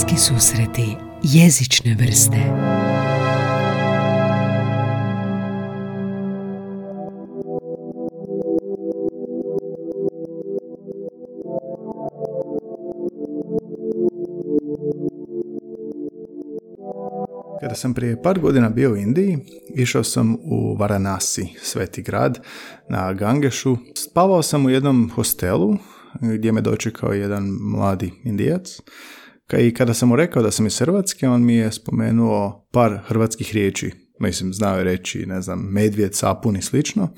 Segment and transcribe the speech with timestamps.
[0.00, 2.36] Bliski susreti jezične vrste
[17.60, 19.38] Kada sam prije par godina bio u Indiji,
[19.74, 22.38] išao sam u Varanasi, sveti grad,
[22.88, 23.76] na Gangešu.
[23.94, 25.76] Spavao sam u jednom hostelu
[26.20, 28.80] gdje me dočekao jedan mladi indijac.
[29.58, 33.54] I kada sam mu rekao da sam iz Hrvatske, on mi je spomenuo par hrvatskih
[33.54, 33.90] riječi.
[34.20, 37.08] Mislim, znao je reći, ne znam, medvjed, sapun i slično.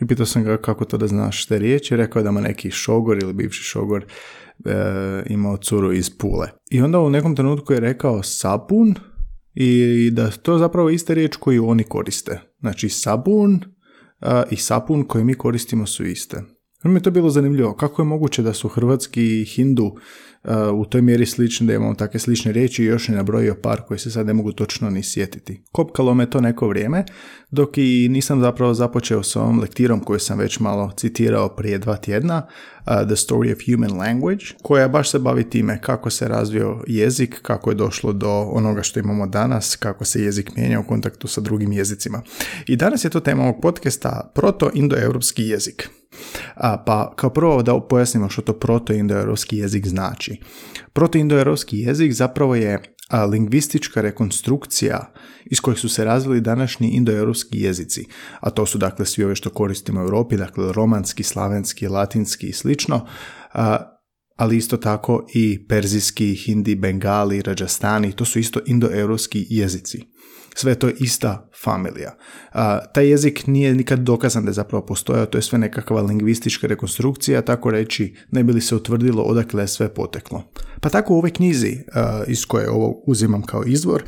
[0.00, 1.96] I pitao sam ga kako to da znaš te riječi.
[1.96, 4.72] Rekao je da ma neki šogor ili bivši šogor e,
[5.26, 6.48] imao curu iz Pule.
[6.70, 8.94] I onda u nekom trenutku je rekao sapun
[9.54, 12.40] i da to zapravo ista riječ koju oni koriste.
[12.60, 13.60] Znači sabun
[14.50, 16.42] i sapun koji mi koristimo su iste.
[16.84, 17.74] Mi je to bilo zanimljivo.
[17.74, 19.96] Kako je moguće da su hrvatski i hindu
[20.74, 23.98] u toj mjeri slični, da imamo takve slične riječi i još je nabrojio par koji
[23.98, 25.62] se sad ne mogu točno ni sjetiti.
[25.72, 27.04] Kopkalo me to neko vrijeme,
[27.50, 31.96] dok i nisam zapravo započeo s ovom lektirom koju sam već malo citirao prije dva
[31.96, 32.46] tjedna,
[32.84, 37.70] The Story of Human Language, koja baš se bavi time kako se razvio jezik, kako
[37.70, 41.72] je došlo do onoga što imamo danas, kako se jezik mijenja u kontaktu sa drugim
[41.72, 42.22] jezicima.
[42.66, 45.88] I danas je to tema ovog podcasta proto-indoeuropski jezik.
[46.54, 50.40] A, pa kao prvo da pojasnimo što to proto-indoeuropski jezik znači.
[50.92, 55.12] Proto-indoeuropski jezik zapravo je a, lingvistička rekonstrukcija
[55.44, 58.04] iz kojih su se razvili današnji indoeuropski jezici,
[58.40, 62.52] a to su dakle svi ove što koristimo u Europi, dakle romanski, slavenski, latinski i
[62.52, 63.06] slično,
[64.36, 70.12] ali isto tako i perzijski, hindi, bengali, rajastani, to su isto indoeuropski jezici
[70.54, 72.14] sve to je ista familija.
[72.52, 76.66] A, taj jezik nije nikad dokazan da je zapravo postojao, to je sve nekakva lingvistička
[76.66, 80.42] rekonstrukcija, tako reći ne bi li se utvrdilo odakle je sve poteklo.
[80.80, 81.78] Pa tako u ovoj knjizi
[82.26, 84.02] iz koje ovo uzimam kao izvor,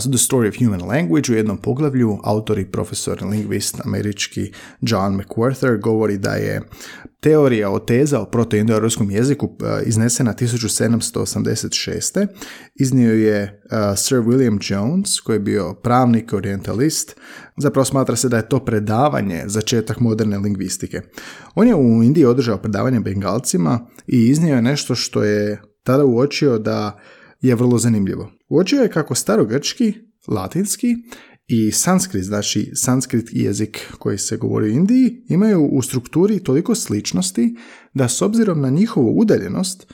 [0.00, 5.80] The Story of Human Language, u jednom poglavlju autor i profesor lingvist američki John McWhorter
[5.80, 6.62] govori da je
[7.20, 12.26] teorija o teza o protoindoeuropskom jeziku iznesena 1786.
[12.74, 13.62] Iznio je
[13.96, 16.32] Sir William Jones, koji je bio pravnik,
[16.70, 17.16] orientalist.
[17.56, 21.00] Zapravo smatra se da je to predavanje začetak moderne lingvistike.
[21.54, 26.58] On je u Indiji održao predavanje Bengalcima i iznio je nešto što je tada uočio
[26.58, 26.98] da
[27.40, 28.30] je vrlo zanimljivo.
[28.48, 29.94] Uočio je kako starogrčki,
[30.28, 30.94] latinski
[31.46, 37.56] i sanskrit, znači sanskrit jezik koji se govori u Indiji, imaju u strukturi toliko sličnosti
[37.94, 39.92] da s obzirom na njihovu udaljenost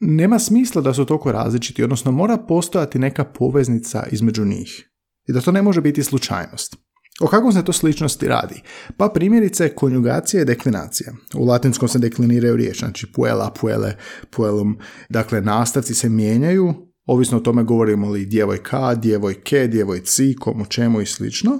[0.00, 4.91] nema smisla da su toliko različiti, odnosno mora postojati neka poveznica između njih.
[5.26, 6.76] I da to ne može biti slučajnost.
[7.20, 8.62] O kakvom se to sličnosti radi?
[8.96, 11.12] Pa primjerice konjugacija i deklinacija.
[11.34, 13.96] U latinskom se dekliniraju riječ, znači puela, puele,
[14.30, 14.78] puelum.
[15.08, 21.06] Dakle, nastavci se mijenjaju, ovisno o tome govorimo li djevojka, djevojke, djevojci, komu čemu i
[21.06, 21.58] slično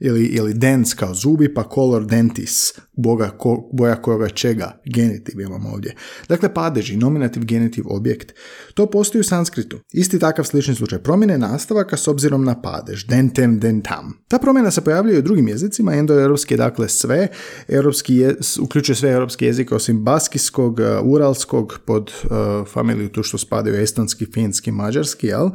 [0.00, 5.70] ili, ili dens kao zubi, pa color dentis, boga, ko, boja koga čega, genitiv imamo
[5.70, 5.94] ovdje.
[6.28, 8.32] Dakle, padeži, nominativ, genitiv, objekt.
[8.74, 9.78] To postoji u sanskritu.
[9.92, 14.12] Isti takav slični slučaj promjene nastavaka s obzirom na padež, dentem, dentam.
[14.28, 17.28] Ta promjena se pojavljuje u drugim jezicima, endoeuropski dakle sve,
[17.68, 22.30] europski je, uključuje sve europske jezike osim baskijskog, uralskog, pod uh,
[22.68, 25.50] familiju tu što spadaju estonski, finski, mađarski, jel?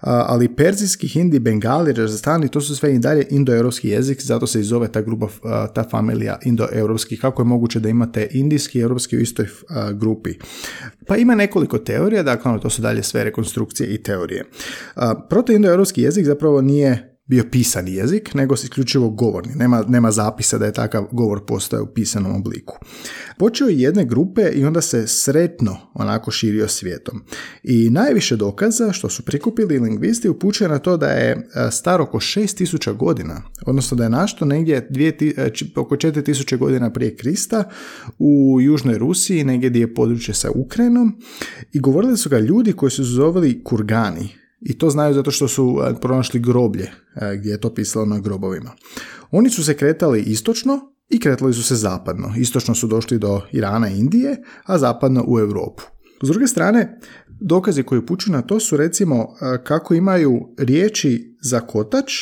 [0.00, 4.64] Ali perzijski, hindi, bengali, razastani, to su sve i dalje indoeuropski jezik, zato se i
[4.64, 5.28] zove ta grupa,
[5.74, 7.16] ta familija indoeuropski.
[7.16, 9.48] Kako je moguće da imate indijski i europski u istoj
[9.92, 10.34] grupi?
[11.06, 14.44] Pa ima nekoliko teorija, dakle ono, to su dalje sve rekonstrukcije i teorije.
[15.28, 19.54] Proto-indoeuropski jezik zapravo nije bio pisani jezik, nego se isključivo govorni.
[19.54, 22.78] Nema, nema zapisa da je takav govor postao u pisanom obliku.
[23.38, 27.22] Počeo je jedne grupe i onda se sretno onako širio svijetom.
[27.62, 32.18] I najviše dokaza što su prikupili lingvisti upućuje na to da je e, star oko
[32.18, 37.64] 6000 godina, odnosno da je našto negdje dvije, e, oko 4000 godina prije Krista
[38.18, 41.20] u južnoj Rusiji, negdje gdje je područje sa Ukrajinom
[41.72, 45.78] i govorili su ga ljudi koji su zoveli kurgani, i to znaju zato što su
[45.82, 48.70] e, pronašli groblje e, gdje je to pisalo na grobovima.
[49.30, 52.34] Oni su se kretali istočno i kretali su se zapadno.
[52.36, 55.82] Istočno su došli do Irana i Indije, a zapadno u Europu.
[56.22, 56.98] S druge strane,
[57.40, 62.12] dokazi koji upućuju na to su recimo e, kako imaju riječi za kotač,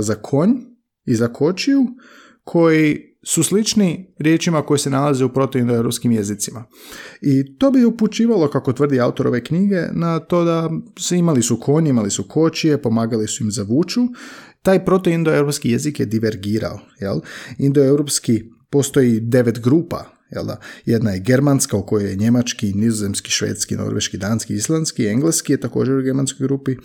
[0.00, 0.50] za konj
[1.04, 1.86] i za kočiju,
[2.44, 6.64] koji su slični riječima koje se nalaze u protoindoeuropskim jezicima.
[7.22, 11.60] I to bi upućivalo, kako tvrdi autor ove knjige, na to da se imali su
[11.60, 14.00] konji, imali su kočije, pomagali su im za vuču.
[14.62, 16.80] Taj protoindoeuropski jezik je divergirao.
[17.00, 17.20] Jel?
[17.58, 20.56] Indoeuropski postoji devet grupa Jel da?
[20.86, 25.96] Jedna je germanska u kojoj je njemački, nizozemski, švedski, norveški, danski, islandski, engleski je također
[25.96, 26.76] u germanskoj grupi,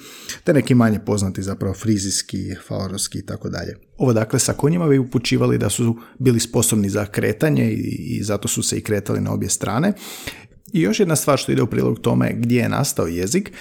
[0.43, 3.75] te neki manje poznati zapravo frizijski, farovski i tako dalje.
[3.97, 8.63] Ovo dakle sa konjima bi upućivali da su bili sposobni za kretanje i zato su
[8.63, 9.93] se i kretali na obje strane
[10.75, 13.51] i još jedna stvar što ide u prilog tome gdje je nastao jezik,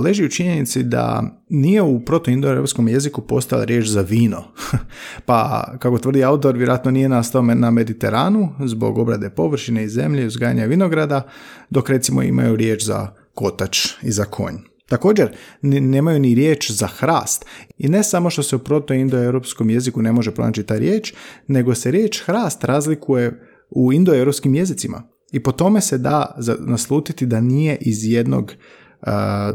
[0.00, 4.44] leži u činjenici da nije u protoindoeuropskom jeziku postala riječ za vino.
[5.26, 10.26] pa, kako tvrdi autor, vjerojatno nije nastao na Mediteranu zbog obrade površine i zemlje i
[10.26, 11.22] uzgajanja vinograda,
[11.70, 14.56] dok recimo imaju riječ za kotač i za konj.
[14.88, 15.28] Također,
[15.62, 17.46] nemaju ni riječ za hrast.
[17.78, 21.14] I ne samo što se u protoindoeuropskom jeziku ne može pronaći ta riječ,
[21.46, 25.13] nego se riječ hrast razlikuje u indoeuropskim jezicima.
[25.34, 28.52] I po tome se da naslutiti da nije iz jednog
[29.00, 29.08] uh,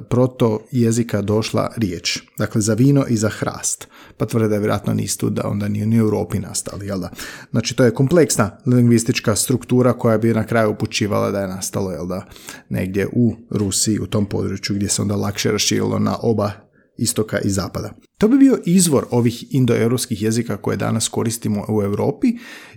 [0.09, 2.19] proto jezika došla riječ.
[2.37, 3.87] Dakle, za vino i za hrast.
[4.17, 7.09] Pa tvrde da je vjerojatno nisu da onda ni u Europi nastali, jel da?
[7.51, 12.07] Znači, to je kompleksna lingvistička struktura koja bi na kraju upućivala da je nastalo, jel
[12.07, 12.25] da,
[12.69, 16.51] negdje u Rusiji, u tom području gdje se onda lakše raširilo na oba
[16.99, 17.93] istoka i zapada.
[18.17, 22.27] To bi bio izvor ovih indoeuropskih jezika koje danas koristimo u Europi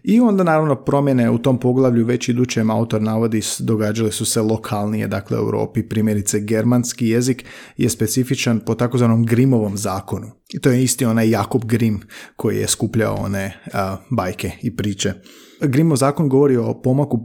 [0.03, 5.09] i onda naravno promjene u tom poglavlju već idućem autor navodi događale su se lokalnije,
[5.09, 7.45] dakle u Europi, primjerice germanski jezik
[7.77, 10.31] je specifičan po takozvanom Grimovom zakonu.
[10.55, 12.01] I to je isti onaj Jakob Grim
[12.37, 13.65] koji je skupljao one
[14.11, 15.13] bajke i priče.
[15.61, 17.19] Grimov zakon govori o pomaku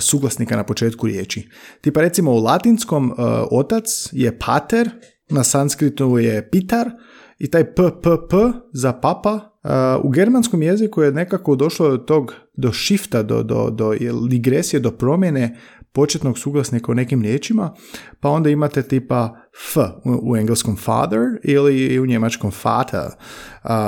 [0.00, 1.48] suglasnika na početku riječi.
[1.80, 3.14] Tipa recimo u latinskom
[3.50, 4.90] otac je pater,
[5.30, 6.90] na sanskritu je pitar
[7.38, 8.36] i taj p, p, p
[8.72, 9.50] za papa
[10.02, 13.94] u germanskom jeziku je nekako došlo do tog, do shifta, do, do, do
[14.28, 15.56] digresije, do promjene
[15.92, 17.74] početnog suglasnika u nekim riječima,
[18.20, 19.76] pa onda imate tipa f
[20.22, 23.10] u, engleskom father ili u njemačkom vater.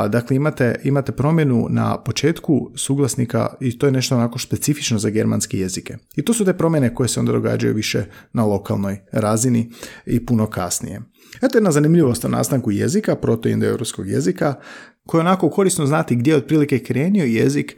[0.09, 5.59] dakle, imate, imate promjenu na početku suglasnika i to je nešto onako specifično za germanske
[5.59, 5.97] jezike.
[6.17, 9.71] I to su te promjene koje se onda događaju više na lokalnoj razini
[10.07, 11.03] i puno kasnije.
[11.43, 14.55] Eto jedna zanimljivost o nastanku jezika, protoindoeuropskog jezika,
[15.07, 17.77] koje je onako korisno znati gdje je otprilike krenio jezik,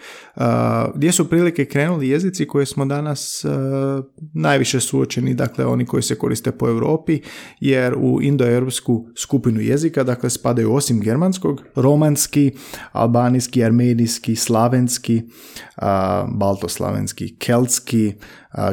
[0.94, 3.44] gdje su otprilike krenuli jezici koje smo danas
[4.34, 7.20] najviše suočeni, dakle oni koji se koriste po Europi,
[7.60, 12.52] jer u indoeuropsku skupinu jezika, dakle spadaju osim germanskog, romanski,
[12.92, 15.22] albanijski, armenijski, slavenski,
[16.28, 18.12] baltoslavenski, keltski,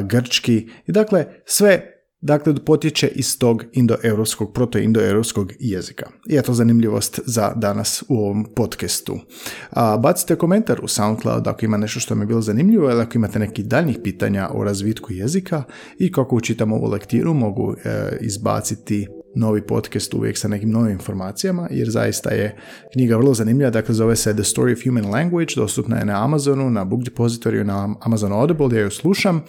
[0.02, 1.91] grčki i dakle sve
[2.22, 6.10] dakle potječe iz tog indoeuropskog, protoindoeuropskog jezika.
[6.28, 9.18] I eto zanimljivost za danas u ovom podcastu.
[9.70, 13.12] A, bacite komentar u SoundCloud ako ima nešto što mi je bilo zanimljivo ili ako
[13.14, 15.62] imate nekih daljnjih pitanja o razvitku jezika
[15.98, 21.68] i kako učitam ovu lektiru mogu e, izbaciti novi podcast uvijek sa nekim novim informacijama,
[21.70, 22.56] jer zaista je
[22.92, 26.70] knjiga vrlo zanimljiva, dakle zove se The Story of Human Language, dostupna je na Amazonu,
[26.70, 29.44] na Book Depository, na Amazon Audible, ja ju slušam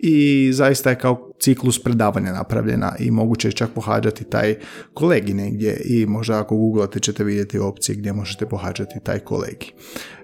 [0.00, 4.54] i zaista je kao ciklus predavanja napravljena i moguće je čak pohađati taj
[4.94, 9.72] kolegi negdje i možda ako googlate ćete vidjeti opcije gdje možete pohađati taj kolegi.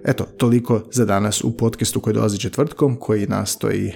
[0.04, 3.92] Eto, toliko za danas u podcastu koji dolazi četvrtkom, koji nastoji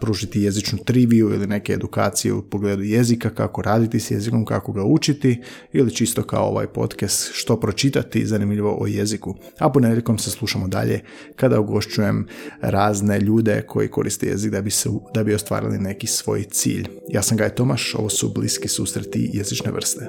[0.00, 4.84] pružiti jezičnu triviju ili neke edukacije u pogledu jezika, kako raditi s jezikom, kako ga
[4.84, 5.42] učiti
[5.72, 9.34] ili čisto kao ovaj podcast što pročitati zanimljivo o jeziku.
[9.58, 11.00] A ponedjeljkom se slušamo dalje
[11.36, 12.26] kada ugošćujem
[12.60, 14.88] razne ljude koji koriste jezik da bi, se,
[15.20, 16.88] da bi ostvarili neki svoj cilj.
[17.08, 20.06] Ja sam Gaj Tomaš, ovo su bliski susreti jezične vrste.